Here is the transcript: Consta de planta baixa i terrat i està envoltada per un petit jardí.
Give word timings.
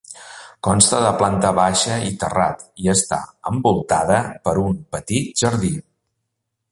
Consta 0.67 1.01
de 1.03 1.09
planta 1.19 1.51
baixa 1.59 1.97
i 2.07 2.15
terrat 2.23 2.65
i 2.85 2.91
està 2.95 3.21
envoltada 3.53 4.19
per 4.49 4.55
un 4.65 4.81
petit 4.97 5.45
jardí. 5.47 5.73